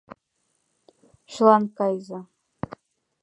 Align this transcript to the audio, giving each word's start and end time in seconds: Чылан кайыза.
Чылан 1.31 1.63
кайыза. 1.77 2.19